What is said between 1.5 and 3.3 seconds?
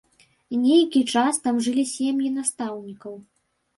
жылі сем'і настаўнікаў.